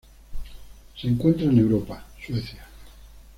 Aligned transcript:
Se 0.99 1.07
encuentra 1.07 1.43
en 1.45 1.59
Europa: 1.59 2.03
Suecia. 2.25 2.65